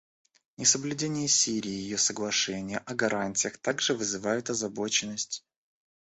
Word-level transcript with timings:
Несоблюдение 0.57 1.27
Сирией 1.27 1.75
ее 1.79 1.99
соглашения 1.99 2.79
о 2.87 2.95
гарантиях 2.95 3.59
также 3.59 3.93
вызывает 3.93 4.49
озабоченность. 4.49 5.45